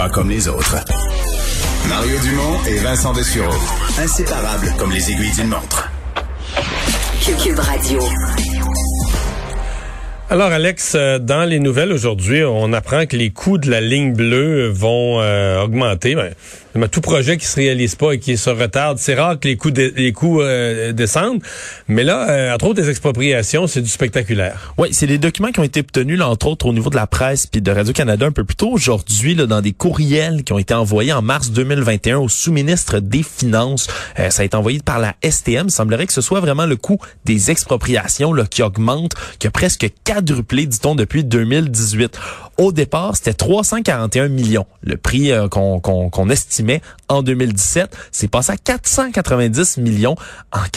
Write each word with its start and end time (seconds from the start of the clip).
pas 0.00 0.08
comme 0.08 0.30
les 0.30 0.48
autres. 0.48 0.78
Mario 1.86 2.18
Dumont 2.20 2.64
et 2.66 2.78
Vincent 2.78 3.12
Dessureau. 3.12 3.52
Inséparables 3.98 4.72
comme 4.78 4.92
les 4.92 5.10
aiguilles 5.10 5.34
d'une 5.34 5.48
montre. 5.48 5.90
Cube 7.44 7.58
Radio. 7.58 8.00
Alors 10.30 10.52
Alex, 10.52 10.94
euh, 10.94 11.18
dans 11.18 11.44
les 11.44 11.58
nouvelles 11.58 11.92
aujourd'hui, 11.92 12.42
on 12.44 12.72
apprend 12.72 13.04
que 13.04 13.14
les 13.14 13.28
coûts 13.28 13.58
de 13.58 13.70
la 13.70 13.82
ligne 13.82 14.14
bleue 14.14 14.68
vont 14.68 15.20
euh, 15.20 15.62
augmenter. 15.64 16.14
Ben, 16.14 16.32
tout 16.90 17.00
projet 17.00 17.36
qui 17.36 17.46
se 17.46 17.56
réalise 17.56 17.94
pas 17.94 18.12
et 18.12 18.18
qui 18.18 18.36
se 18.36 18.50
retarde, 18.50 18.98
c'est 18.98 19.14
rare 19.14 19.38
que 19.38 19.48
les 19.48 19.56
coûts, 19.56 19.70
les 19.70 20.12
coûts 20.12 20.40
euh, 20.40 20.92
descendent. 20.92 21.42
Mais 21.88 22.04
là, 22.04 22.28
euh, 22.30 22.54
entre 22.54 22.66
autres, 22.66 22.80
des 22.80 22.90
expropriations, 22.90 23.66
c'est 23.66 23.82
du 23.82 23.88
spectaculaire. 23.88 24.72
Oui, 24.78 24.88
c'est 24.92 25.06
des 25.06 25.18
documents 25.18 25.50
qui 25.50 25.60
ont 25.60 25.64
été 25.64 25.80
obtenus, 25.80 26.20
entre 26.20 26.46
autres, 26.46 26.66
au 26.66 26.72
niveau 26.72 26.90
de 26.90 26.96
la 26.96 27.06
presse 27.06 27.46
puis 27.46 27.60
de 27.60 27.70
Radio-Canada 27.70 28.26
un 28.26 28.32
peu 28.32 28.44
plus 28.44 28.56
tôt 28.56 28.70
aujourd'hui, 28.70 29.34
là, 29.34 29.46
dans 29.46 29.60
des 29.60 29.72
courriels 29.72 30.44
qui 30.44 30.52
ont 30.52 30.58
été 30.58 30.74
envoyés 30.74 31.12
en 31.12 31.22
mars 31.22 31.50
2021 31.50 32.18
au 32.18 32.28
sous-ministre 32.28 33.00
des 33.00 33.22
Finances. 33.22 33.88
Euh, 34.18 34.30
ça 34.30 34.42
a 34.42 34.44
été 34.44 34.56
envoyé 34.56 34.80
par 34.80 34.98
la 34.98 35.14
STM. 35.28 35.66
Il 35.66 35.70
semblerait 35.70 36.06
que 36.06 36.12
ce 36.12 36.20
soit 36.20 36.40
vraiment 36.40 36.66
le 36.66 36.76
coût 36.76 36.98
des 37.24 37.50
expropriations 37.50 38.32
là, 38.32 38.44
qui 38.46 38.62
augmente, 38.62 39.12
qui 39.38 39.46
a 39.46 39.50
presque 39.50 39.90
quadruplé, 40.04 40.66
dit-on, 40.66 40.94
depuis 40.94 41.24
2018. 41.24 42.18
Au 42.58 42.72
départ, 42.72 43.16
c'était 43.16 43.34
341 43.34 44.28
millions, 44.28 44.66
le 44.82 44.96
prix 44.96 45.32
qu'on 45.50 45.80
qu'on 45.80 46.30
estime 46.30 46.60
mais 46.62 46.80
en 47.08 47.22
2017. 47.22 47.96
C'est 48.12 48.28
passé 48.28 48.52
à 48.52 48.56
490 48.56 49.78
millions 49.78 50.16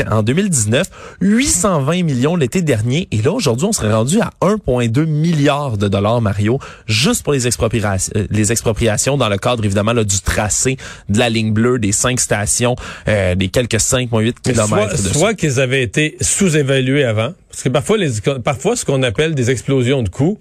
en, 0.10 0.24
2019, 0.24 0.88
820 1.22 2.04
millions 2.04 2.36
l'été 2.36 2.62
dernier. 2.62 3.08
Et 3.12 3.22
là, 3.22 3.32
aujourd'hui, 3.32 3.68
on 3.68 3.72
serait 3.72 3.94
rendu 3.94 4.20
à 4.20 4.32
1,2 4.42 5.06
milliard 5.06 5.78
de 5.78 5.88
dollars, 5.88 6.22
Mario, 6.22 6.60
juste 6.88 7.24
pour 7.24 7.34
les 7.34 7.48
expropriations, 7.48 8.12
euh, 8.16 8.28
les 8.30 8.52
expropriations 8.52 9.18
dans 9.18 9.30
le 9.30 9.38
cadre, 9.38 9.64
évidemment, 9.64 9.94
là, 9.94 10.04
du 10.04 10.20
tracé 10.22 10.78
de 11.10 11.20
la 11.20 11.30
ligne 11.30 11.54
bleue, 11.54 11.80
des 11.80 11.92
cinq 11.92 12.20
stations, 12.20 12.76
euh, 13.08 13.36
des 13.36 13.50
quelques 13.50 13.80
5,8 13.80 14.36
kilomètres. 14.42 14.98
Soit, 14.98 15.14
soit 15.14 15.34
qu'ils 15.34 15.60
avaient 15.60 15.84
été 15.84 16.18
sous-évalués 16.22 17.04
avant, 17.04 17.34
parce 17.50 17.64
que 17.64 17.70
parfois, 17.70 17.98
les, 17.98 18.10
parfois, 18.44 18.76
ce 18.76 18.86
qu'on 18.86 19.04
appelle 19.04 19.36
des 19.36 19.52
explosions 19.52 20.04
de 20.04 20.10
coûts, 20.10 20.40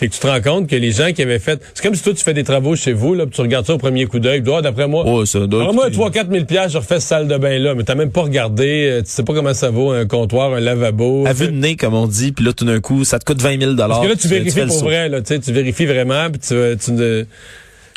c'est 0.00 0.08
que 0.08 0.14
tu 0.14 0.20
te 0.20 0.26
rends 0.26 0.40
compte 0.40 0.66
que 0.66 0.76
les 0.76 0.92
gens 0.92 1.12
qui 1.12 1.20
avaient 1.20 1.38
fait... 1.38 1.60
C'est 1.74 1.82
comme 1.82 1.94
si 1.94 2.02
toi, 2.02 2.14
tu 2.14 2.24
fais 2.24 2.32
des 2.32 2.42
travaux 2.42 2.74
chez 2.74 2.94
vous, 2.94 3.14
là, 3.14 3.26
tu 3.30 3.38
regardes 3.42 3.66
ça 3.66 3.74
au 3.74 3.78
premier 3.78 4.06
coup 4.06 4.18
d'œil, 4.18 4.40
dois, 4.40 4.62
d'après 4.62 4.88
moi... 4.88 5.04
Oh, 5.06 5.26
ça 5.26 5.40
doit 5.46 5.70
moi, 5.74 5.90
3 5.90 6.10
4 6.10 6.30
000 6.30 6.46
je 6.70 6.78
refais 6.78 7.00
cette 7.00 7.02
salle 7.02 7.28
de 7.28 7.36
bain-là, 7.36 7.74
mais 7.74 7.82
t'as 7.82 7.94
même 7.94 8.10
pas 8.10 8.22
regardé, 8.22 8.88
euh, 8.90 9.02
tu 9.02 9.10
sais 9.10 9.22
pas 9.24 9.34
comment 9.34 9.52
ça 9.52 9.68
vaut, 9.68 9.90
un 9.90 10.06
comptoir, 10.06 10.54
un 10.54 10.60
lavabo... 10.60 11.26
À 11.26 11.34
vue 11.34 11.48
de 11.48 11.52
nez, 11.52 11.76
comme 11.76 11.92
on 11.92 12.06
dit, 12.06 12.32
puis 12.32 12.46
là, 12.46 12.54
tout 12.54 12.64
d'un 12.64 12.80
coup, 12.80 13.04
ça 13.04 13.18
te 13.18 13.26
coûte 13.26 13.42
20 13.42 13.60
000 13.60 13.76
Parce 13.76 14.00
que 14.00 14.08
là, 14.08 14.16
tu 14.16 14.28
vérifies 14.28 14.64
pour 14.68 14.84
vrai, 14.84 15.10
là, 15.10 15.20
tu 15.20 15.34
sais, 15.34 15.38
tu 15.38 15.52
vérifies 15.52 15.84
vraiment, 15.84 16.30
puis 16.30 16.40
tu, 16.40 16.54
tu, 16.82 16.92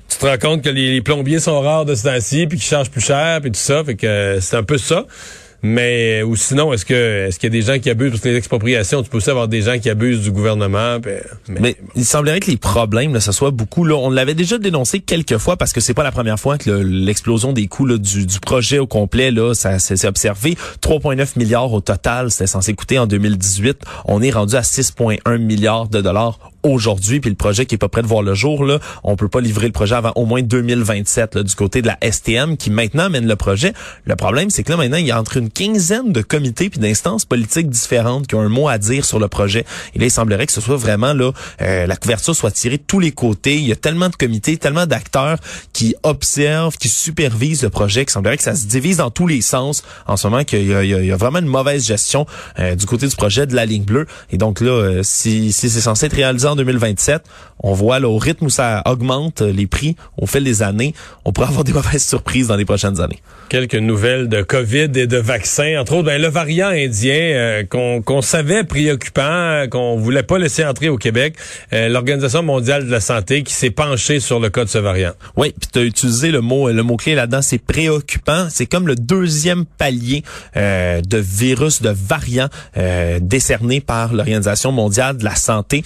tu 0.10 0.18
te 0.18 0.26
rends 0.26 0.38
compte 0.38 0.62
que 0.62 0.70
les, 0.70 1.00
plombiers 1.00 1.40
sont 1.40 1.62
rares 1.62 1.86
de 1.86 1.96
ce 1.96 2.04
temps-ci, 2.04 2.48
puis 2.48 2.58
qu'ils 2.58 2.68
chargent 2.68 2.92
plus 2.92 3.00
cher, 3.00 3.40
puis 3.40 3.50
tout 3.50 3.60
ça, 3.62 3.82
fait 3.86 3.96
que 3.96 4.06
euh, 4.06 4.42
c'est 4.42 4.58
un 4.58 4.64
peu 4.64 4.78
ça. 4.78 5.06
Mais 5.64 6.24
ou 6.24 6.36
sinon, 6.36 6.74
est-ce 6.74 6.86
que 6.86 7.28
est-ce 7.28 7.40
qu'il 7.40 7.48
y 7.48 7.58
a 7.58 7.62
des 7.62 7.66
gens 7.66 7.80
qui 7.80 7.90
abusent 7.90 8.20
de 8.20 8.30
les 8.30 8.36
expropriations 8.36 9.02
Tu 9.02 9.10
peux 9.10 9.18
aussi 9.18 9.30
avoir 9.30 9.48
des 9.48 9.62
gens 9.62 9.80
qui 9.80 9.90
abusent 9.90 10.22
du 10.22 10.32
gouvernement. 10.32 10.98
mais, 11.48 11.78
il 11.96 12.06
semblerait 12.06 12.42
que 12.42 12.52
les 12.52 12.58
problèmes, 12.58 13.14
là, 13.14 13.22
ça 13.22 13.32
soit 13.32 13.52
beaucoup. 13.52 13.86
Là, 13.86 13.96
on 13.96 14.10
l'avait 14.10 14.36
déjà 14.36 14.58
dénoncé 14.58 15.00
quelques 15.00 15.38
fois 15.38 15.56
parce 15.56 15.72
que 15.72 15.80
c'est 15.80 15.94
pas 15.94 16.04
la 16.04 16.12
première 16.12 16.38
fois 16.38 16.58
que 16.58 16.70
l'explosion 16.70 17.54
des 17.54 17.68
coûts 17.68 17.86
là, 17.86 17.98
du, 17.98 18.26
du, 18.26 18.40
projet 18.42 18.78
au 18.78 18.88
complet, 18.88 19.32
là, 19.32 19.54
ça 19.54 19.80
s'est 19.80 20.06
observé. 20.06 20.58
3,9 20.82 21.40
milliards 21.40 21.72
au 21.72 21.80
total, 21.80 22.30
c'était 22.30 22.48
censé 22.48 22.74
coûter 22.74 23.00
en 23.00 23.08
2018. 23.08 23.78
On 24.06 24.22
est 24.22 24.32
rendu 24.32 24.56
à 24.56 24.62
6,1 24.62 25.38
milliards 25.38 25.88
de 25.88 26.02
dollars 26.02 26.40
aujourd'hui, 26.64 27.20
puis 27.20 27.30
le 27.30 27.36
projet 27.36 27.66
qui 27.66 27.76
est 27.76 27.78
pas 27.78 27.90
prêt 27.90 28.02
de 28.02 28.08
voir 28.08 28.22
le 28.22 28.34
jour, 28.34 28.66
là, 28.66 28.80
on 29.04 29.16
peut 29.16 29.28
pas 29.28 29.42
livrer 29.42 29.68
le 29.68 29.74
projet 29.74 29.96
avant 29.96 30.12
au 30.16 30.26
moins 30.26 30.42
2027 30.42 31.36
là, 31.36 31.44
du 31.44 31.56
côté 31.56 31.82
de 31.82 31.88
la 31.88 31.98
STM 32.12 32.58
qui 32.58 32.70
maintenant 32.72 33.10
mène 33.10 33.28
le 33.28 33.36
projet. 33.36 33.74
Le 34.06 34.16
problème, 34.16 34.50
c'est 34.50 34.64
que 34.64 34.72
là 34.72 34.78
maintenant, 34.78 34.98
il 34.98 35.08
y 35.08 35.12
a 35.12 35.20
entre 35.20 35.38
une 35.38 35.50
quinzaine 35.50 36.12
de 36.12 36.22
comités 36.22 36.70
puis 36.70 36.80
d'instances 36.80 37.26
politiques 37.26 37.70
différentes 37.70 38.28
qui 38.28 38.36
ont 38.36 38.42
un 38.42 38.50
mot 38.50 38.68
à 38.68 38.78
dire 38.78 39.06
sur 39.06 39.20
le 39.20 39.28
projet. 39.28 39.66
Et 39.94 40.00
là, 40.00 40.06
il 40.06 40.12
semblerait 40.12 40.46
que 40.46 40.52
ce 40.52 40.62
soit 40.62 40.78
vraiment 40.78 41.14
là, 41.14 41.32
euh, 41.62 41.86
la 41.86 41.96
couverture 41.96 42.36
soit 42.36 42.52
tirée 42.52 42.78
de 42.78 42.84
tous 42.86 43.00
les 43.00 43.12
côtés. 43.12 43.56
Il 43.56 43.68
y 43.68 43.72
a 43.72 43.76
tellement 43.76 44.10
de 44.10 44.16
comités, 44.16 44.58
tellement 44.58 44.86
d'acteurs 44.86 45.38
qui 45.74 45.96
observent, 46.04 46.78
qui 46.78 46.90
supervisent 46.90 47.64
le 47.64 47.70
projet, 47.70 48.06
qu'il 48.06 48.14
semblerait 48.14 48.38
que 48.38 48.44
ça 48.44 48.56
se 48.56 48.66
divise 48.66 48.98
dans 48.98 49.12
tous 49.12 49.28
les 49.28 49.42
sens 49.42 49.84
en 50.08 50.18
ce 50.18 50.28
moment, 50.28 50.44
qu'il 50.44 50.64
y, 50.64 50.88
y, 50.88 51.12
a 51.12 51.18
vraiment 51.18 51.40
une 51.40 51.46
mauvaise 51.46 51.86
gestion 51.86 52.26
euh, 52.60 52.76
du 52.76 52.86
côté 52.86 53.08
du 53.08 53.16
projet 53.16 53.46
de 53.48 53.56
la 53.56 53.66
ligne 53.66 53.84
bleue. 53.84 54.08
Et 54.32 54.38
donc 54.38 54.62
là, 54.62 54.72
euh, 54.72 55.02
si, 55.04 55.52
si 55.52 55.70
c'est 55.70 55.82
censé 55.82 56.06
être 56.06 56.16
réalisé 56.16 56.48
2027. 56.56 57.24
On 57.66 57.74
voit 57.74 58.00
là, 58.00 58.10
au 58.10 58.18
rythme 58.18 58.46
où 58.46 58.50
ça 58.50 58.82
augmente 58.86 59.42
euh, 59.42 59.52
les 59.52 59.68
prix 59.68 59.96
au 60.18 60.26
fil 60.26 60.44
des 60.44 60.62
années, 60.62 60.94
on 61.24 61.32
pourrait 61.32 61.48
avoir 61.48 61.64
des 61.64 61.72
mauvaises 61.72 62.06
surprises 62.06 62.48
dans 62.48 62.58
les 62.58 62.66
prochaines 62.66 63.00
années. 63.00 63.20
Quelques 63.50 63.76
nouvelles 63.76 64.28
de 64.28 64.42
COVID 64.42 64.90
et 64.96 65.08
de 65.08 65.18
vaccins. 65.18 65.80
Entre 65.80 65.94
autres, 65.94 66.06
ben, 66.06 66.22
le 66.22 66.28
variant 66.28 66.68
indien 66.68 67.14
euh, 67.14 67.64
qu'on 67.64 68.22
savait 68.22 68.64
préoccupant, 68.64 69.66
qu'on 69.70 69.96
voulait 69.96 70.24
pas 70.24 70.38
laisser 70.38 70.66
entrer 70.66 70.90
au 70.90 70.98
Québec. 70.98 71.36
Euh, 71.72 71.88
L'Organisation 71.88 72.44
mondiale 72.44 72.86
de 72.86 72.92
la 72.92 73.00
santé 73.00 73.44
qui 73.44 73.54
s'est 73.54 73.70
penchée 73.70 74.20
sur 74.20 74.40
le 74.40 74.50
cas 74.50 74.66
de 74.66 74.70
ce 74.70 74.78
variant. 74.78 75.14
Oui, 75.38 75.54
puis 75.58 75.70
tu 75.72 75.80
as 75.80 75.84
utilisé 75.84 76.32
le 76.32 76.42
mot 76.42 76.70
le 76.70 76.84
mot 76.84 76.98
clé 76.98 77.16
là-dedans, 77.16 77.42
c'est 77.42 77.60
préoccupant. 77.60 78.48
C'est 78.50 78.66
comme 78.66 78.88
le 78.88 78.96
deuxième 78.96 79.66
palier 79.66 80.24
de 80.56 81.18
virus, 81.18 81.82
de 81.82 81.90
variant 81.90 82.48
décerné 83.22 83.82
par 83.82 84.14
l'Organisation 84.14 84.72
mondiale 84.72 85.18
de 85.18 85.24
la 85.24 85.36
santé 85.36 85.84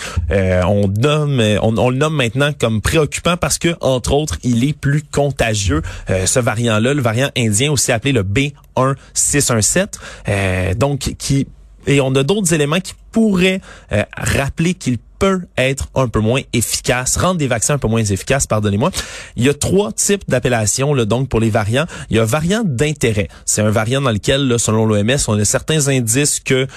on 0.66 0.88
nomme, 0.88 1.41
on, 1.62 1.90
le 1.90 1.97
nomme 1.97 2.16
maintenant 2.16 2.51
comme 2.57 2.81
préoccupant 2.81 3.38
parce 3.38 3.57
que 3.57 3.75
entre 3.81 4.13
autres, 4.13 4.38
il 4.44 4.63
est 4.63 4.78
plus 4.78 5.03
contagieux. 5.03 5.81
Euh, 6.09 6.25
ce 6.25 6.40
variant-là, 6.40 6.94
le 6.94 7.01
variant 7.01 7.29
indien, 7.38 7.72
aussi 7.72 7.91
appelé 7.91 8.12
le 8.12 8.23
B1617, 8.23 9.88
euh, 10.28 10.73
donc 10.73 11.16
qui 11.18 11.47
et 11.88 12.01
on 12.01 12.13
a 12.16 12.23
d'autres 12.23 12.53
éléments 12.53 12.81
qui 12.81 12.94
pourraient 13.12 13.62
euh, 13.94 14.03
rappeler 14.18 14.73
qu'il 14.73 14.97
peut 15.19 15.41
être 15.57 15.88
un 15.95 16.07
peu 16.07 16.19
moins 16.19 16.41
efficace, 16.53 17.18
rendre 17.18 17.38
des 17.38 17.47
vaccins 17.47 17.75
un 17.75 17.78
peu 17.78 17.88
moins 17.88 18.03
efficaces, 18.03 18.45
pardonnez-moi. 18.45 18.91
Il 19.35 19.45
y 19.45 19.50
a 19.50 19.53
trois 19.53 19.91
types 19.91 20.24
d'appellations 20.28 20.94
donc 21.06 21.29
pour 21.29 21.39
les 21.39 21.50
variants. 21.50 21.85
Il 22.09 22.18
y 22.18 22.19
a 22.19 22.25
variant 22.25 22.63
d'intérêt. 22.63 23.29
C'est 23.45 23.62
un 23.62 23.72
variant 23.72 24.01
dans 24.01 24.12
lequel, 24.12 24.47
là, 24.47 24.59
selon 24.59 24.85
l'OMS, 24.85 25.18
on 25.28 25.39
a 25.39 25.45
certains 25.45 25.88
indices 25.88 26.39
qu'il 26.41 26.68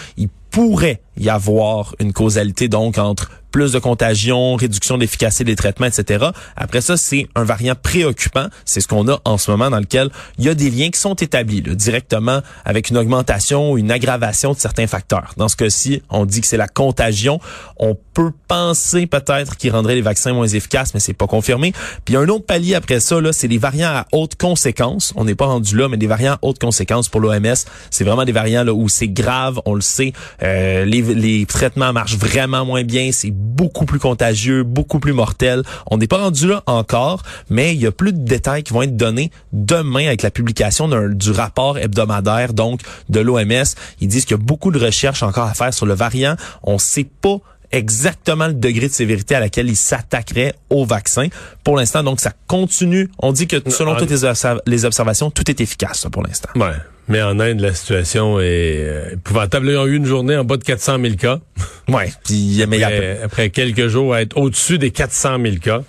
pourrait 0.51 1.01
y 1.17 1.29
avoir 1.29 1.95
une 1.99 2.13
causalité 2.13 2.69
donc 2.69 2.99
entre 2.99 3.31
plus 3.51 3.73
de 3.73 3.79
contagion, 3.79 4.57
réduction 4.57 4.99
d'efficacité 4.99 5.45
des 5.45 5.57
traitements, 5.57 5.87
etc. 5.87 6.27
Après 6.57 6.81
ça, 6.81 6.97
c'est 6.97 7.27
un 7.35 7.45
variant 7.45 7.75
préoccupant. 7.81 8.47
C'est 8.65 8.81
ce 8.81 8.89
qu'on 8.89 9.09
a 9.09 9.21
en 9.25 9.39
ce 9.39 9.51
moment 9.51 9.71
dans 9.71 9.81
lequel 9.81 10.11
il 10.39 10.45
y 10.45 10.49
a 10.49 10.55
des 10.55 10.71
liens 10.71 10.91
qui 10.91 11.01
sont 11.01 11.15
établis 11.15 11.63
directement 11.63 12.41
avec 12.65 12.91
une 12.91 12.97
augmentation 12.97 13.73
ou 13.73 13.79
une 13.79 13.91
aggravation 13.91 14.53
de 14.53 14.59
certains 14.59 14.87
facteurs. 14.87 15.35
Dans 15.37 15.49
ce 15.49 15.57
cas-ci, 15.57 16.03
on 16.11 16.27
dit 16.27 16.41
que 16.41 16.47
c'est 16.47 16.57
la 16.57 16.69
contagion. 16.69 17.41
On 17.77 17.97
peut 18.15 18.31
penser 18.47 19.07
peut-être 19.07 19.57
qu'il 19.57 19.73
rendrait 19.73 19.95
les 19.97 20.03
vaccins 20.03 20.33
moins 20.33 20.47
efficaces, 20.47 20.95
mais 20.95 21.01
c'est 21.01 21.13
pas 21.13 21.27
confirmé. 21.27 21.73
Puis 22.05 22.17
un 22.17 22.29
autre 22.29 22.47
palier 22.47 22.75
après 22.75 23.01
ça, 23.01 23.21
là, 23.21 23.33
c'est 23.33 23.49
les 23.49 23.59
variants 23.59 23.91
à 23.91 24.07
haute 24.13 24.37
conséquence. 24.37 25.13
On 25.17 25.25
n'est 25.25 25.35
pas 25.35 25.47
rendu 25.47 25.77
là, 25.77 25.89
mais 25.89 25.97
des 25.97 26.07
variants 26.07 26.35
à 26.35 26.39
haute 26.43 26.59
conséquence 26.59 27.09
pour 27.09 27.21
l'OMS. 27.21 27.55
C'est 27.91 28.05
vraiment 28.05 28.25
des 28.25 28.33
variants 28.33 28.65
là 28.65 28.73
où 28.73 28.89
c'est 28.89 29.09
grave, 29.09 29.61
on 29.65 29.75
le 29.75 29.81
sait. 29.81 30.13
Euh, 30.43 30.85
les, 30.85 31.47
traitements 31.47 31.93
marchent 31.93 32.17
vraiment 32.17 32.65
moins 32.65 32.85
bien. 32.85 33.11
C'est 33.13 33.31
beaucoup 33.31 33.87
plus 33.87 33.99
contagieux, 33.99 34.63
beaucoup 34.63 35.01
plus 35.01 35.13
mortel. 35.13 35.63
On 35.91 35.99
n'est 35.99 36.07
pas 36.07 36.19
rendu 36.19 36.49
là 36.49 36.63
encore, 36.67 37.23
mais 37.49 37.75
il 37.75 37.81
y 37.81 37.87
a 37.87 37.93
plus 37.93 38.13
de 38.13 38.25
détails 38.25 38.63
qui 38.63 38.73
vont 38.73 38.83
être 38.83 38.97
donnés 38.97 39.31
demain 39.53 40.07
avec 40.07 40.23
la 40.23 40.31
publication 40.31 40.89
du 41.09 41.31
rapport 41.31 41.79
hebdomadaire 41.79 42.53
donc 42.53 42.81
de 43.09 43.21
l'OMS. 43.21 43.65
Ils 44.01 44.09
disent 44.09 44.25
qu'il 44.25 44.37
y 44.37 44.41
a 44.41 44.43
beaucoup 44.43 44.71
de 44.71 44.79
recherches 44.79 45.23
encore 45.23 45.47
à 45.47 45.55
faire 45.55 45.75
sur 45.75 45.87
le 45.87 45.95
variant. 45.95 46.37
On 46.63 46.79
sait 46.79 47.05
pas 47.05 47.39
exactement 47.73 48.47
le 48.47 48.55
degré 48.55 48.89
de 48.89 48.93
sévérité 48.93 49.35
à 49.35 49.41
laquelle 49.41 49.69
il 49.69 49.77
s'attaquerait 49.77 50.55
au 50.69 50.85
vaccin. 50.85 51.29
Pour 51.65 51.77
l'instant, 51.77 52.03
donc, 52.03 52.21
ça 52.21 52.33
continue. 52.47 53.11
On 53.19 53.33
dit 53.33 53.47
que 53.47 53.57
selon 53.71 53.97
toutes 53.97 54.11
les, 54.11 54.85
observations, 54.85 55.31
tout 55.31 55.51
est 55.51 55.61
efficace 55.61 56.07
pour 56.11 56.23
l'instant. 56.23 56.51
Ouais. 56.57 56.75
Mais 57.09 57.23
en 57.23 57.41
Inde, 57.41 57.59
la 57.59 57.75
situation 57.75 58.39
est 58.39 58.45
euh, 58.45 59.15
épouvantable. 59.15 59.69
Ils 59.69 59.77
ont 59.77 59.87
eu 59.87 59.97
une 59.97 60.07
journée 60.07 60.37
en 60.37 60.45
bas 60.45 60.57
de 60.57 60.63
400 60.63 60.99
000 61.03 61.15
cas. 61.17 61.41
Ouais. 61.89 62.13
Puis, 62.25 62.63
après, 62.63 63.21
après 63.23 63.51
quelques 63.51 63.89
jours, 63.89 64.15
à 64.15 64.23
être 64.23 64.37
au-dessus 64.37 64.79
des 64.79 64.93
400 64.93 65.39
000 65.43 65.57
cas. 65.57 65.83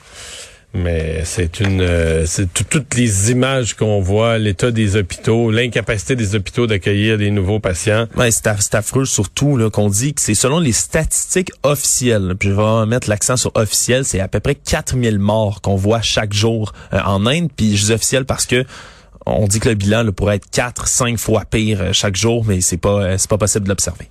Mais 0.73 1.23
c'est 1.25 1.59
une, 1.59 1.81
euh, 1.81 2.25
c'est 2.25 2.53
toutes 2.53 2.95
les 2.95 3.31
images 3.31 3.75
qu'on 3.75 4.00
voit, 4.00 4.38
l'état 4.38 4.71
des 4.71 4.95
hôpitaux, 4.95 5.51
l'incapacité 5.51 6.15
des 6.15 6.33
hôpitaux 6.35 6.65
d'accueillir 6.65 7.18
des 7.18 7.29
nouveaux 7.29 7.59
patients. 7.59 8.07
Ouais, 8.15 8.31
c'est, 8.31 8.47
affreux 8.47 9.03
surtout 9.03 9.57
là 9.57 9.69
qu'on 9.69 9.89
dit 9.89 10.13
que 10.13 10.21
c'est 10.21 10.33
selon 10.33 10.59
les 10.59 10.71
statistiques 10.71 11.51
officielles. 11.63 12.35
Puis 12.39 12.50
je 12.50 12.53
vais 12.53 12.85
mettre 12.85 13.09
l'accent 13.09 13.35
sur 13.35 13.51
officiel, 13.56 14.06
c'est 14.06 14.21
à 14.21 14.29
peu 14.29 14.39
près 14.39 14.56
4000 14.56 15.19
morts 15.19 15.59
qu'on 15.62 15.75
voit 15.75 16.01
chaque 16.01 16.31
jour 16.31 16.71
euh, 16.94 17.00
en 17.06 17.25
Inde. 17.25 17.50
Puis 17.53 17.75
je 17.75 17.88
dis 17.88 17.94
officiel 17.94 18.24
parce 18.24 18.45
que 18.45 18.63
on 19.25 19.47
dit 19.47 19.59
que 19.59 19.69
le 19.69 19.75
bilan 19.75 20.09
pourrait 20.13 20.38
être 20.38 20.50
4, 20.50 20.88
5 20.88 21.17
fois 21.17 21.44
pire 21.44 21.81
euh, 21.81 21.89
chaque 21.91 22.15
jour, 22.15 22.45
mais 22.45 22.62
c'est 22.62 22.77
pas, 22.77 23.17
c'est 23.17 23.29
pas 23.29 23.38
possible 23.38 23.65
de 23.65 23.69
l'observer. 23.69 24.07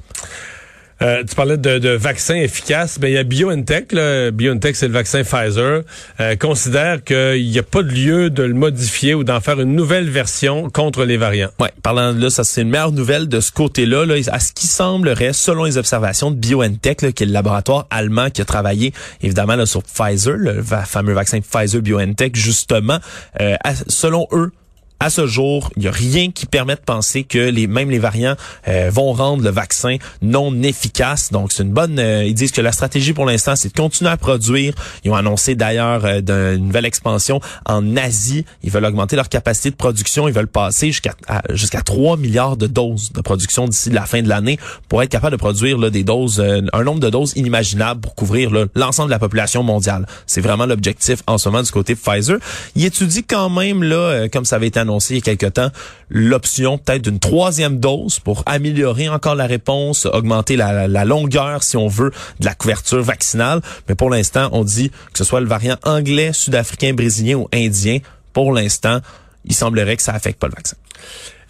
Euh, 1.03 1.25
tu 1.27 1.35
parlais 1.35 1.57
de, 1.57 1.79
de 1.79 1.91
vaccins 1.91 2.35
efficaces. 2.35 2.99
Ben, 2.99 3.09
il 3.09 3.15
y 3.15 3.19
a 3.19 3.23
BioNTech. 3.23 3.93
Là. 3.93 4.31
BioNTech, 4.31 4.77
c'est 4.77 4.89
le 4.89 4.93
vaccin 4.93 5.23
Pfizer. 5.23 5.83
Euh, 6.21 6.37
considère 6.37 7.03
qu'il 7.03 7.49
n'y 7.49 7.59
a 7.59 7.63
pas 7.63 7.83
de 7.83 7.89
lieu 7.89 8.29
de 8.29 8.43
le 8.43 8.55
modifier 8.55 9.15
ou 9.15 9.25
d'en 9.25 9.41
faire 9.41 9.61
une 9.61 9.75
nouvelle 9.75 10.11
version 10.11 10.69
contre 10.69 11.05
les 11.05 11.17
variants. 11.17 11.51
Ouais, 11.59 11.73
parlant 11.83 12.13
de 12.13 12.21
là, 12.21 12.29
ça 12.29 12.45
c'est 12.45 12.63
une 12.63 12.69
meilleure 12.69 12.93
nouvelle 12.93 13.29
de 13.29 13.41
ce 13.41 13.51
côté-là. 13.51 14.05
Là, 14.05 14.17
à 14.31 14.41
ce 14.41 14.53
qui 14.53 14.67
semblerait, 14.67 15.33
selon 15.33 15.65
les 15.65 15.79
observations 15.79 16.31
de 16.31 16.37
BioNTech, 16.37 17.03
là, 17.03 17.13
qui 17.13 17.23
est 17.23 17.27
le 17.27 17.33
laboratoire 17.33 17.87
allemand 17.91 18.29
qui 18.29 18.43
a 18.43 18.45
travaillé 18.45 18.93
évidemment 19.23 19.57
là, 19.57 19.67
sur 19.67 19.83
Pfizer, 19.83 20.37
le 20.37 20.63
fameux 20.63 21.15
vaccin 21.15 21.41
Pfizer-BioNTech, 21.41 22.37
justement, 22.37 22.99
euh, 23.41 23.57
selon 23.89 24.27
eux, 24.33 24.53
à 25.03 25.09
ce 25.09 25.27
jour, 25.27 25.71
il 25.77 25.83
n'y 25.83 25.89
a 25.89 25.93
rien 25.93 26.31
qui 26.31 26.45
permet 26.45 26.75
de 26.75 26.81
penser 26.81 27.25
que 27.25 27.39
les 27.39 27.67
même 27.67 27.91
les 27.91 27.99
variants 27.99 28.37
euh, 28.69 28.91
vont 28.93 29.15
rendre 29.15 29.43
le 29.43 29.49
vaccin 29.49 29.97
non 30.21 30.63
efficace. 30.63 31.33
Donc 31.33 31.53
c'est 31.53 31.63
une 31.63 31.73
bonne. 31.73 31.99
Euh, 31.99 32.25
ils 32.25 32.35
disent 32.35 32.53
que 32.53 32.61
la 32.61 32.71
stratégie 32.71 33.15
pour 33.15 33.25
l'instant, 33.25 33.57
c'est 33.57 33.71
de 33.71 33.81
continuer 33.81 34.11
à 34.11 34.19
produire. 34.19 34.75
Ils 35.05 35.11
ont 35.11 35.15
annoncé 35.15 35.55
d'ailleurs 35.55 36.03
euh, 36.05 36.59
nouvelle 36.59 36.85
expansion 36.85 37.41
en 37.65 37.97
Asie. 37.97 38.45
Ils 38.63 38.71
veulent 38.71 38.85
augmenter 38.85 39.17
leur 39.17 39.31
capacité 39.31 39.71
de 39.71 39.77
production. 39.77 40.29
Ils 40.29 40.35
veulent 40.35 40.47
passer 40.47 40.89
jusqu'à 40.89 41.15
jusqu'à 41.49 41.81
3 41.81 42.19
milliards 42.19 42.59
de 42.59 42.67
doses 42.67 43.11
de 43.13 43.23
production 43.23 43.67
d'ici 43.67 43.89
la 43.89 44.05
fin 44.05 44.21
de 44.21 44.29
l'année 44.29 44.59
pour 44.91 45.03
être 45.03 45.11
capable 45.11 45.33
de 45.33 45.41
produire 45.41 45.79
là, 45.79 45.89
des 45.89 46.05
doses, 46.05 46.45
un 46.73 46.85
nombre 46.85 47.01
de 47.01 47.09
doses 47.09 47.33
inimaginable 47.37 48.03
pour 48.03 48.15
couvrir 48.15 48.51
l'ensemble 48.75 49.09
de 49.09 49.15
la 49.15 49.19
population 49.19 49.63
mondiale. 49.63 50.05
C'est 50.27 50.43
vraiment 50.43 50.67
l'objectif 50.67 51.23
en 51.27 51.39
ce 51.39 51.49
moment 51.49 51.63
du 51.63 51.71
côté 51.71 51.95
de 51.95 51.99
Pfizer. 51.99 52.37
Il 52.77 52.85
étudie 52.85 53.25
quand 53.25 53.49
même 53.49 53.83
là, 53.83 54.29
comme 54.29 54.45
ça 54.45 54.57
avait 54.57 54.67
été 54.67 54.79
annoncé 54.79 54.90
annoncé 54.91 55.15
il 55.15 55.17
y 55.17 55.21
a 55.21 55.23
quelque 55.23 55.47
temps 55.47 55.71
l'option 56.11 56.77
peut-être 56.77 57.03
d'une 57.03 57.21
troisième 57.21 57.79
dose 57.79 58.19
pour 58.19 58.43
améliorer 58.47 59.09
encore 59.09 59.37
la 59.37 59.47
réponse, 59.47 60.07
augmenter 60.07 60.57
la, 60.57 61.05
longueur, 61.05 61.63
si 61.63 61.77
on 61.77 61.87
veut, 61.87 62.11
de 62.41 62.45
la 62.45 62.55
couverture 62.55 63.03
vaccinale. 63.03 63.61
Mais 63.89 63.95
pour 63.95 64.11
l'instant, 64.11 64.49
on 64.53 64.65
dit 64.65 64.91
que 64.91 65.19
ce 65.19 65.25
soit 65.25 65.41
le 65.41 65.47
variant 65.47 65.77
anglais, 65.85 66.33
sud-africain, 66.33 66.93
brésilien 66.93 67.37
ou 67.37 67.49
indien. 67.55 67.99
Pour 68.33 68.53
l'instant, 68.53 69.01
il 69.45 69.55
semblerait 69.55 69.97
que 69.97 70.03
ça 70.03 70.13
affecte 70.13 70.39
pas 70.39 70.49
le 70.49 70.55
vaccin. 70.55 70.77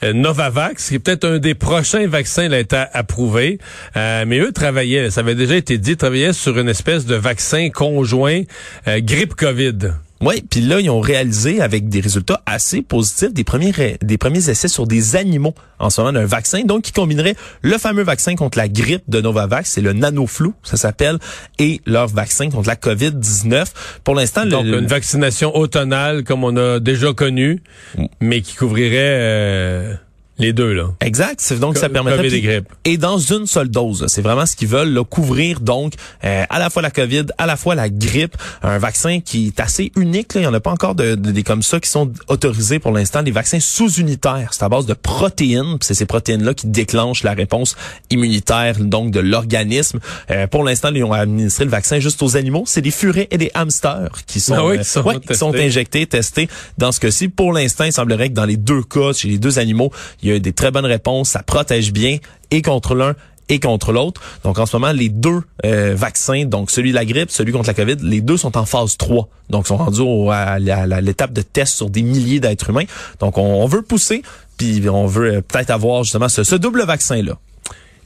Euh, 0.02 0.12
Novavax, 0.12 0.88
qui 0.88 0.94
est 0.94 0.98
peut-être 0.98 1.24
un 1.24 1.38
des 1.38 1.54
prochains 1.54 2.06
vaccins 2.06 2.50
à 2.50 2.58
être 2.58 2.76
approuvé. 2.92 3.58
Euh, 3.96 4.24
mais 4.26 4.38
eux 4.38 4.52
travaillaient, 4.52 5.10
ça 5.10 5.20
avait 5.20 5.34
déjà 5.34 5.56
été 5.56 5.78
dit, 5.78 5.96
travaillaient 5.96 6.32
sur 6.32 6.58
une 6.58 6.68
espèce 6.68 7.06
de 7.06 7.16
vaccin 7.16 7.70
conjoint 7.70 8.42
euh, 8.88 9.00
grippe 9.00 9.34
COVID. 9.34 9.92
Oui, 10.22 10.44
puis 10.48 10.60
là, 10.60 10.80
ils 10.80 10.90
ont 10.90 11.00
réalisé 11.00 11.62
avec 11.62 11.88
des 11.88 12.00
résultats 12.00 12.42
assez 12.44 12.82
positifs 12.82 13.32
des 13.32 13.44
premiers 13.44 13.72
des 14.02 14.18
premiers 14.18 14.50
essais 14.50 14.68
sur 14.68 14.86
des 14.86 15.16
animaux 15.16 15.54
en 15.78 15.88
ce 15.88 16.00
moment 16.00 16.12
d'un 16.12 16.26
vaccin, 16.26 16.62
donc 16.64 16.82
qui 16.82 16.92
combinerait 16.92 17.36
le 17.62 17.78
fameux 17.78 18.02
vaccin 18.02 18.34
contre 18.34 18.58
la 18.58 18.68
grippe 18.68 19.04
de 19.08 19.20
Novavax, 19.22 19.70
c'est 19.70 19.80
le 19.80 19.94
nanoflou, 19.94 20.52
ça 20.62 20.76
s'appelle, 20.76 21.18
et 21.58 21.80
leur 21.86 22.08
vaccin 22.08 22.50
contre 22.50 22.68
la 22.68 22.76
COVID-19. 22.76 23.64
Pour 24.04 24.14
l'instant, 24.14 24.44
donc 24.44 24.66
une 24.66 24.86
vaccination 24.86 25.56
automnale 25.56 26.22
comme 26.24 26.44
on 26.44 26.54
a 26.56 26.80
déjà 26.80 27.14
connu, 27.14 27.62
mm. 27.96 28.04
mais 28.20 28.42
qui 28.42 28.56
couvrirait 28.56 28.96
euh, 28.98 29.94
les 30.40 30.52
deux, 30.52 30.72
là. 30.72 30.90
Exact. 31.00 31.52
Donc, 31.54 31.76
ça 31.76 31.88
permettrait... 31.88 32.28
Puis, 32.28 32.48
et 32.84 32.96
dans 32.96 33.18
une 33.18 33.46
seule 33.46 33.68
dose. 33.68 34.06
C'est 34.08 34.22
vraiment 34.22 34.46
ce 34.46 34.56
qu'ils 34.56 34.68
veulent, 34.68 34.92
là, 34.92 35.04
couvrir, 35.04 35.60
donc, 35.60 35.94
euh, 36.24 36.44
à 36.48 36.58
la 36.58 36.70
fois 36.70 36.82
la 36.82 36.90
COVID, 36.90 37.26
à 37.38 37.46
la 37.46 37.56
fois 37.56 37.74
la 37.74 37.88
grippe. 37.88 38.36
Un 38.62 38.78
vaccin 38.78 39.20
qui 39.20 39.48
est 39.48 39.60
assez 39.60 39.92
unique, 39.96 40.34
là. 40.34 40.40
Il 40.40 40.44
n'y 40.44 40.48
en 40.48 40.54
a 40.54 40.60
pas 40.60 40.70
encore 40.70 40.94
de, 40.94 41.14
des 41.14 41.42
comme 41.42 41.62
ça 41.62 41.78
qui 41.80 41.88
sont 41.88 42.12
autorisés 42.28 42.78
pour 42.78 42.92
l'instant. 42.92 43.22
Des 43.22 43.30
vaccins 43.30 43.60
sous-unitaires. 43.60 44.50
C'est 44.52 44.64
à 44.64 44.68
base 44.68 44.86
de 44.86 44.94
protéines. 44.94 45.76
C'est 45.80 45.94
ces 45.94 46.06
protéines-là 46.06 46.54
qui 46.54 46.66
déclenchent 46.66 47.22
la 47.22 47.34
réponse 47.34 47.76
immunitaire, 48.10 48.78
donc, 48.80 49.10
de 49.10 49.20
l'organisme. 49.20 50.00
Euh, 50.30 50.46
pour 50.46 50.64
l'instant, 50.64 50.90
ils 50.94 51.04
ont 51.04 51.12
administré 51.12 51.64
le 51.64 51.70
vaccin 51.70 52.00
juste 52.00 52.22
aux 52.22 52.36
animaux. 52.36 52.64
C'est 52.66 52.82
des 52.82 52.90
furets 52.90 53.28
et 53.30 53.38
des 53.38 53.50
hamsters 53.54 54.10
qui 54.26 54.40
sont, 54.40 54.54
ah 54.54 54.76
qui 54.76 54.84
sont, 54.84 55.08
euh, 55.08 55.18
qui 55.18 55.34
sont 55.34 55.54
injectés, 55.54 56.06
testés 56.06 56.48
dans 56.78 56.92
ce 56.92 57.00
cas-ci. 57.00 57.28
Pour 57.28 57.52
l'instant, 57.52 57.84
il 57.84 57.92
semblerait 57.92 58.28
que 58.28 58.34
dans 58.34 58.44
les 58.44 58.56
deux 58.56 58.82
cas, 58.82 59.12
chez 59.12 59.28
les 59.28 59.38
deux 59.38 59.58
animaux, 59.58 59.92
il 60.22 60.29
y 60.29 60.29
a 60.29 60.29
des 60.38 60.52
très 60.52 60.70
bonnes 60.70 60.86
réponses, 60.86 61.30
ça 61.30 61.42
protège 61.42 61.92
bien 61.92 62.18
et 62.50 62.62
contre 62.62 62.94
l'un 62.94 63.14
et 63.48 63.58
contre 63.58 63.92
l'autre. 63.92 64.20
Donc 64.44 64.58
en 64.58 64.66
ce 64.66 64.76
moment, 64.76 64.92
les 64.92 65.08
deux 65.08 65.42
euh, 65.64 65.94
vaccins, 65.96 66.44
donc 66.44 66.70
celui 66.70 66.90
de 66.90 66.94
la 66.94 67.04
grippe, 67.04 67.30
celui 67.30 67.52
contre 67.52 67.66
la 67.66 67.74
COVID, 67.74 67.96
les 68.02 68.20
deux 68.20 68.36
sont 68.36 68.56
en 68.56 68.64
phase 68.64 68.96
3. 68.96 69.28
Donc 69.50 69.66
sont 69.66 69.76
rendus 69.76 70.02
à, 70.30 70.58
l'étape 71.00 71.32
de 71.32 71.42
test 71.42 71.76
sur 71.76 71.90
des 71.90 72.02
milliers 72.02 72.40
d'êtres 72.40 72.70
humains. 72.70 72.84
Donc 73.18 73.36
on, 73.36 73.66
veut 73.66 73.82
pousser, 73.82 74.22
puis 74.56 74.88
on 74.88 75.06
veut 75.06 75.34
euh, 75.34 75.40
peut-être 75.42 75.70
avoir 75.70 76.04
justement 76.04 76.28
ce 76.28 76.54
double 76.54 76.84
vaccin-là 76.84 77.36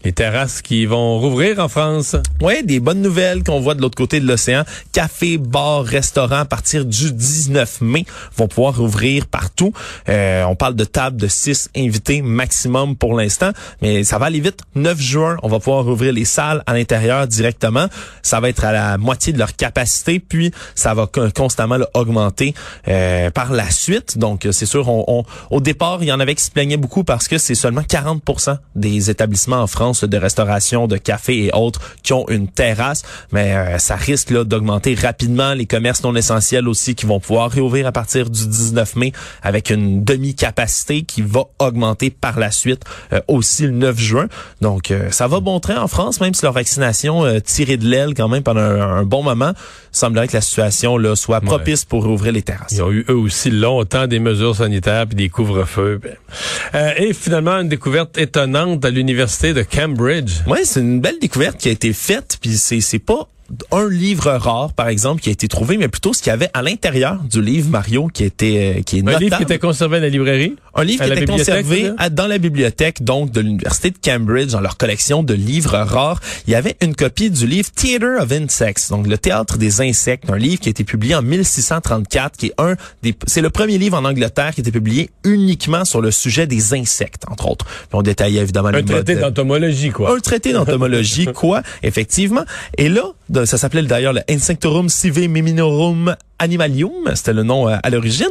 les 0.04 0.12
terrasses 0.12 0.60
qui 0.60 0.84
vont 0.84 1.18
rouvrir 1.18 1.58
en 1.58 1.68
France. 1.68 2.14
Oui, 2.42 2.62
des 2.62 2.78
bonnes 2.78 3.00
nouvelles 3.00 3.42
qu'on 3.42 3.60
voit 3.60 3.74
de 3.74 3.80
l'autre 3.80 3.96
côté 3.96 4.20
de 4.20 4.26
l'océan. 4.26 4.64
Café, 4.92 5.38
bar, 5.38 5.82
restaurant 5.84 6.40
à 6.40 6.44
partir 6.44 6.84
du 6.84 7.12
19 7.12 7.80
mai 7.80 8.04
vont 8.36 8.46
pouvoir 8.46 8.76
rouvrir 8.76 9.26
partout. 9.26 9.72
Euh, 10.08 10.44
on 10.44 10.56
parle 10.56 10.74
de 10.74 10.84
table 10.84 11.16
de 11.16 11.26
6 11.26 11.70
invités 11.76 12.20
maximum 12.20 12.96
pour 12.96 13.14
l'instant, 13.14 13.50
mais 13.80 14.04
ça 14.04 14.18
va 14.18 14.26
aller 14.26 14.40
vite. 14.40 14.60
9 14.74 15.00
juin, 15.00 15.36
on 15.42 15.48
va 15.48 15.58
pouvoir 15.58 15.84
rouvrir 15.84 16.12
les 16.12 16.26
salles 16.26 16.62
à 16.66 16.74
l'intérieur 16.74 17.26
directement. 17.26 17.86
Ça 18.22 18.40
va 18.40 18.50
être 18.50 18.64
à 18.64 18.72
la 18.72 18.98
moitié 18.98 19.32
de 19.32 19.38
leur 19.38 19.56
capacité, 19.56 20.20
puis 20.20 20.52
ça 20.74 20.92
va 20.92 21.08
constamment 21.34 21.78
augmenter 21.94 22.54
euh, 22.88 23.30
par 23.30 23.52
la 23.52 23.70
suite. 23.70 24.18
Donc, 24.18 24.46
c'est 24.50 24.66
sûr, 24.66 24.88
on, 24.88 25.24
au 25.50 25.60
départ, 25.60 25.98
il 26.02 26.08
y 26.08 26.12
en 26.12 26.20
avait 26.20 26.34
qui 26.34 26.44
se 26.44 26.50
plaignaient 26.50 26.76
beaucoup 26.76 27.04
parce 27.04 27.26
que 27.26 27.38
c'est 27.38 27.54
seulement 27.54 27.80
40% 27.80 28.58
des 28.74 29.10
établissements 29.10 29.62
en 29.62 29.66
France 29.66 29.93
de 30.02 30.16
restauration, 30.16 30.86
de 30.86 30.96
café 30.96 31.44
et 31.46 31.50
autres 31.52 31.80
qui 32.02 32.12
ont 32.12 32.28
une 32.28 32.48
terrasse, 32.48 33.02
mais 33.32 33.54
euh, 33.54 33.78
ça 33.78 33.96
risque 33.96 34.30
là 34.30 34.44
d'augmenter 34.44 34.94
rapidement 34.94 35.54
les 35.54 35.66
commerces 35.66 36.02
non 36.02 36.14
essentiels 36.14 36.68
aussi 36.68 36.94
qui 36.94 37.06
vont 37.06 37.20
pouvoir 37.20 37.50
réouvrir 37.50 37.86
à 37.86 37.92
partir 37.92 38.30
du 38.30 38.46
19 38.46 38.96
mai 38.96 39.12
avec 39.42 39.70
une 39.70 40.04
demi-capacité 40.04 41.02
qui 41.02 41.22
va 41.22 41.44
augmenter 41.58 42.10
par 42.10 42.38
la 42.38 42.50
suite 42.50 42.82
euh, 43.12 43.20
aussi 43.28 43.64
le 43.64 43.72
9 43.72 43.98
juin. 43.98 44.26
Donc 44.60 44.90
euh, 44.90 45.10
ça 45.10 45.26
va 45.26 45.40
bon 45.40 45.60
train 45.60 45.80
en 45.80 45.88
France, 45.88 46.20
même 46.20 46.34
si 46.34 46.42
leur 46.42 46.52
vaccination 46.52 47.24
tirée 47.40 47.76
de 47.76 47.86
l'aile 47.86 48.14
quand 48.14 48.28
même 48.28 48.42
pendant 48.42 48.60
un, 48.60 49.04
bon 49.04 49.22
moment. 49.22 49.52
Il 49.92 49.96
semblerait 49.96 50.28
que 50.28 50.34
la 50.34 50.40
situation 50.40 50.96
là 50.96 51.16
soit 51.16 51.40
propice 51.40 51.84
pour 51.84 52.04
rouvrir 52.04 52.32
les 52.32 52.42
terrasses. 52.42 52.72
Ils 52.72 52.82
ont 52.82 52.90
eu 52.90 53.04
eux 53.08 53.16
aussi 53.16 53.50
longtemps 53.50 54.06
des 54.06 54.18
mesures 54.18 54.56
sanitaires 54.56 55.06
puis 55.06 55.16
des 55.16 55.28
couvre-feux. 55.28 56.00
et 56.96 57.12
finalement 57.12 57.60
une 57.60 57.68
découverte 57.68 58.18
étonnante 58.18 58.84
à 58.84 58.90
l'université 58.90 59.52
de 59.52 59.62
Cambridge. 59.84 60.40
Oui, 60.46 60.60
c'est 60.64 60.80
une 60.80 61.00
belle 61.00 61.18
découverte 61.20 61.58
qui 61.58 61.68
a 61.68 61.72
été 61.72 61.92
faite, 61.92 62.38
puis 62.40 62.56
c'est 62.56 62.80
c'est 62.80 62.98
pas 62.98 63.28
un 63.70 63.88
livre 63.88 64.30
rare, 64.30 64.72
par 64.72 64.88
exemple, 64.88 65.20
qui 65.20 65.28
a 65.28 65.32
été 65.32 65.48
trouvé, 65.48 65.76
mais 65.76 65.88
plutôt 65.88 66.12
ce 66.12 66.22
qu'il 66.22 66.30
y 66.30 66.32
avait 66.32 66.48
à 66.54 66.62
l'intérieur 66.62 67.18
du 67.22 67.42
livre 67.42 67.68
Mario, 67.68 68.08
qui 68.08 68.24
était 68.24 68.76
euh, 68.78 68.82
qui 68.82 68.98
est 68.98 69.02
notable. 69.02 69.24
Un 69.24 69.26
livre 69.26 69.36
qui 69.36 69.42
était 69.42 69.58
conservé 69.58 69.98
à 69.98 70.00
la 70.00 70.08
librairie? 70.08 70.56
Un 70.74 70.84
livre 70.84 71.04
qui 71.04 71.12
était 71.12 71.26
conservé 71.26 71.90
dans 72.12 72.26
la 72.26 72.38
bibliothèque 72.38 73.02
donc 73.02 73.30
de 73.30 73.40
l'université 73.40 73.90
de 73.90 73.98
Cambridge 74.02 74.52
dans 74.52 74.60
leur 74.60 74.76
collection 74.76 75.22
de 75.22 75.34
livres 75.34 75.76
rares. 75.76 76.20
Il 76.46 76.52
y 76.52 76.56
avait 76.56 76.76
une 76.80 76.94
copie 76.94 77.30
du 77.30 77.46
livre 77.46 77.70
Theater 77.70 78.20
of 78.20 78.32
Insects, 78.32 78.90
donc 78.90 79.06
le 79.06 79.18
théâtre 79.18 79.58
des 79.58 79.80
insectes, 79.80 80.28
un 80.30 80.36
livre 80.36 80.60
qui 80.60 80.68
a 80.68 80.70
été 80.70 80.84
publié 80.84 81.14
en 81.14 81.22
1634, 81.22 82.36
qui 82.36 82.46
est 82.46 82.54
un 82.58 82.76
des 83.02 83.14
c'est 83.26 83.40
le 83.40 83.50
premier 83.50 83.78
livre 83.78 83.96
en 83.96 84.04
Angleterre 84.04 84.54
qui 84.54 84.60
a 84.60 84.62
été 84.62 84.72
publié 84.72 85.10
uniquement 85.24 85.84
sur 85.84 86.00
le 86.00 86.10
sujet 86.10 86.46
des 86.46 86.74
insectes, 86.74 87.22
entre 87.28 87.48
autres. 87.48 87.66
Puis 87.66 87.88
on 87.92 88.02
détaillait 88.02 88.42
évidemment 88.42 88.68
un 88.68 88.82
traité 88.82 89.16
d'entomologie 89.16 89.90
quoi. 89.90 90.14
Un 90.14 90.20
traité 90.20 90.52
d'entomologie 90.52 91.26
quoi, 91.34 91.62
effectivement. 91.82 92.44
Et 92.78 92.88
là 92.88 93.12
ça 93.44 93.58
s'appelait 93.58 93.82
d'ailleurs 93.82 94.12
le 94.12 94.20
Insectorum 94.28 94.88
Sive 94.88 95.28
Miminorum 95.28 96.16
Animalium, 96.38 96.92
c'était 97.14 97.32
le 97.32 97.42
nom 97.42 97.68
euh, 97.68 97.76
à 97.82 97.90
l'origine. 97.90 98.28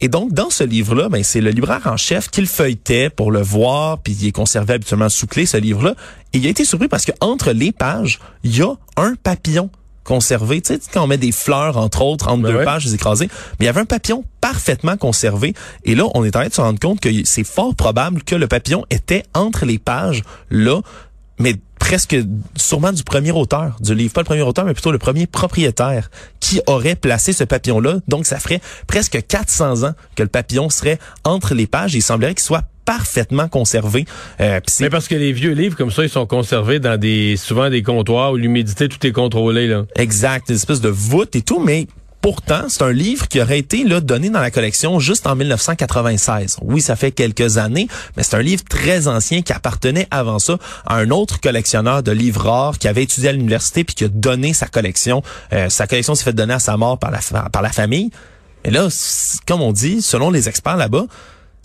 Et 0.00 0.08
donc, 0.08 0.32
dans 0.32 0.50
ce 0.50 0.62
livre-là, 0.62 1.08
ben, 1.08 1.24
c'est 1.24 1.40
le 1.40 1.50
libraire 1.50 1.80
en 1.86 1.96
chef 1.96 2.28
qui 2.28 2.40
le 2.40 2.46
feuilletait 2.46 3.08
pour 3.08 3.30
le 3.30 3.40
voir, 3.40 3.98
puis 3.98 4.12
il 4.20 4.28
est 4.28 4.32
conservé 4.32 4.74
habituellement 4.74 5.08
sous 5.08 5.26
clé, 5.26 5.46
ce 5.46 5.56
livre-là. 5.56 5.94
Et 6.32 6.38
il 6.38 6.46
a 6.46 6.50
été 6.50 6.64
surpris 6.64 6.88
parce 6.88 7.04
que 7.04 7.12
entre 7.20 7.52
les 7.52 7.72
pages, 7.72 8.18
il 8.44 8.56
y 8.56 8.62
a 8.62 8.74
un 8.96 9.14
papillon 9.14 9.70
conservé. 10.04 10.60
Tu 10.60 10.74
sais, 10.74 10.80
quand 10.92 11.04
on 11.04 11.06
met 11.06 11.18
des 11.18 11.32
fleurs, 11.32 11.78
entre 11.78 12.02
autres, 12.02 12.28
entre 12.28 12.42
ben 12.42 12.52
deux 12.52 12.64
pages 12.64 12.92
écrasées, 12.92 13.28
mais 13.58 13.64
il 13.64 13.66
y 13.66 13.68
avait 13.68 13.80
un 13.80 13.86
papillon 13.86 14.24
parfaitement 14.40 14.96
conservé. 14.96 15.54
Et 15.84 15.94
là, 15.94 16.04
on 16.14 16.24
est 16.24 16.36
en 16.36 16.40
train 16.40 16.48
de 16.48 16.54
se 16.54 16.60
rendre 16.60 16.78
compte 16.78 17.00
que 17.00 17.08
c'est 17.24 17.44
fort 17.44 17.74
probable 17.74 18.22
que 18.22 18.34
le 18.34 18.46
papillon 18.46 18.84
était 18.90 19.24
entre 19.34 19.64
les 19.64 19.78
pages, 19.78 20.22
là, 20.50 20.80
mais 21.38 21.56
presque 21.86 22.16
sûrement 22.56 22.90
du 22.90 23.04
premier 23.04 23.30
auteur 23.30 23.76
du 23.78 23.94
livre, 23.94 24.12
pas 24.12 24.22
le 24.22 24.26
premier 24.26 24.42
auteur, 24.42 24.64
mais 24.64 24.72
plutôt 24.72 24.90
le 24.90 24.98
premier 24.98 25.28
propriétaire 25.28 26.10
qui 26.40 26.60
aurait 26.66 26.96
placé 26.96 27.32
ce 27.32 27.44
papillon-là. 27.44 27.98
Donc, 28.08 28.26
ça 28.26 28.40
ferait 28.40 28.60
presque 28.88 29.24
400 29.24 29.84
ans 29.84 29.92
que 30.16 30.24
le 30.24 30.28
papillon 30.28 30.68
serait 30.68 30.98
entre 31.22 31.54
les 31.54 31.68
pages. 31.68 31.94
Il 31.94 32.02
semblerait 32.02 32.34
qu'il 32.34 32.42
soit 32.42 32.64
parfaitement 32.84 33.46
conservé. 33.46 34.04
Euh, 34.40 34.58
mais 34.80 34.90
parce 34.90 35.06
que 35.06 35.14
les 35.14 35.30
vieux 35.32 35.52
livres 35.52 35.76
comme 35.76 35.92
ça, 35.92 36.02
ils 36.02 36.10
sont 36.10 36.26
conservés 36.26 36.80
dans 36.80 36.98
des 36.98 37.36
souvent 37.36 37.70
des 37.70 37.84
comptoirs 37.84 38.32
où 38.32 38.36
l'humidité 38.36 38.88
tout 38.88 39.04
est 39.06 39.12
contrôlé 39.12 39.68
là. 39.68 39.84
Exact, 39.94 40.48
une 40.48 40.56
espèce 40.56 40.80
de 40.80 40.88
voûte 40.88 41.36
et 41.36 41.42
tout, 41.42 41.60
mais 41.60 41.86
Pourtant, 42.26 42.68
c'est 42.68 42.82
un 42.82 42.90
livre 42.90 43.28
qui 43.28 43.40
aurait 43.40 43.60
été 43.60 43.84
là, 43.84 44.00
donné 44.00 44.30
dans 44.30 44.40
la 44.40 44.50
collection 44.50 44.98
juste 44.98 45.28
en 45.28 45.36
1996. 45.36 46.56
Oui, 46.60 46.80
ça 46.80 46.96
fait 46.96 47.12
quelques 47.12 47.56
années, 47.56 47.86
mais 48.16 48.24
c'est 48.24 48.34
un 48.34 48.42
livre 48.42 48.64
très 48.68 49.06
ancien 49.06 49.42
qui 49.42 49.52
appartenait 49.52 50.08
avant 50.10 50.40
ça 50.40 50.58
à 50.86 50.96
un 50.96 51.10
autre 51.10 51.40
collectionneur 51.40 52.02
de 52.02 52.10
livres 52.10 52.44
rares 52.44 52.78
qui 52.80 52.88
avait 52.88 53.04
étudié 53.04 53.28
à 53.28 53.32
l'université 53.32 53.84
puis 53.84 53.94
qui 53.94 54.02
a 54.06 54.08
donné 54.08 54.54
sa 54.54 54.66
collection. 54.66 55.22
Euh, 55.52 55.68
sa 55.68 55.86
collection 55.86 56.16
s'est 56.16 56.24
fait 56.24 56.32
donner 56.32 56.54
à 56.54 56.58
sa 56.58 56.76
mort 56.76 56.98
par 56.98 57.12
la, 57.12 57.20
par 57.48 57.62
la 57.62 57.70
famille. 57.70 58.10
Et 58.64 58.72
là, 58.72 58.88
comme 59.46 59.62
on 59.62 59.70
dit, 59.70 60.02
selon 60.02 60.30
les 60.30 60.48
experts 60.48 60.78
là-bas, 60.78 61.06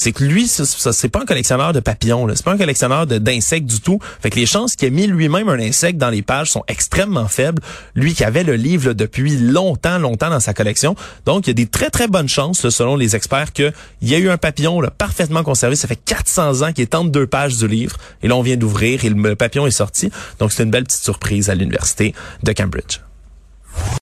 c'est 0.02 0.14
que 0.14 0.24
lui, 0.24 0.48
c'est 0.48 1.10
pas 1.10 1.20
un 1.20 1.26
collectionneur 1.26 1.74
de 1.74 1.80
papillons, 1.80 2.28
c'est 2.34 2.44
pas 2.44 2.54
un 2.54 2.58
collectionneur 2.58 3.06
d'insectes 3.06 3.68
du 3.68 3.82
tout. 3.82 4.00
Fait 4.20 4.32
que 4.32 4.36
les 4.40 4.48
chances 4.48 4.76
qu'il 4.76 4.88
ait 4.88 4.92
mis 4.92 5.06
lui-même 5.06 5.48
un 5.48 5.60
insecte 5.60 6.00
dans 6.00 6.10
les 6.10 6.24
pages 6.24 6.50
sont 6.50 6.64
extrêmement 6.68 7.28
faibles. 7.28 7.62
Lui 7.94 8.16
qui 8.16 8.24
avait 8.24 8.44
le 8.44 8.56
livre 8.56 8.94
depuis 8.94 9.38
longtemps, 9.38 10.00
longtemps 10.00 10.32
dans 10.32 10.40
sa 10.40 10.56
collection. 10.56 10.96
Donc, 11.28 11.46
il 11.46 11.50
y 11.50 11.52
a 11.52 11.54
des 11.54 11.68
très, 11.68 11.92
très 11.92 12.08
bonnes 12.08 12.28
chances, 12.28 12.68
selon 12.70 12.96
les 12.96 13.16
experts, 13.16 13.54
qu'il 13.54 13.74
y 14.02 14.16
a 14.16 14.18
eu 14.18 14.32
un 14.32 14.38
papillon 14.38 14.82
là, 14.82 14.90
parfaitement 14.90 15.44
conservé. 15.44 15.76
Ça 15.76 15.88
fait 15.88 16.04
400 16.04 16.64
ans 16.64 16.74
qu'il 16.74 16.82
est 16.82 16.96
entre 16.96 17.12
deux 17.12 17.28
pages 17.28 17.58
du 17.58 17.68
livre. 17.68 17.98
Et 18.24 18.28
là, 18.28 18.36
on 18.36 18.42
vient 18.42 18.58
d'ouvrir 18.58 19.06
et 19.06 19.10
le 19.10 19.36
papillon 19.36 19.68
est 19.68 19.72
sorti. 19.72 20.10
Donc, 20.40 20.52
c'est 20.52 20.64
une 20.64 20.72
belle 20.72 20.86
petite 20.86 21.04
surprise 21.04 21.52
à 21.52 21.54
l'université 21.54 22.16
de 22.42 22.54
Cambridge. 22.54 23.11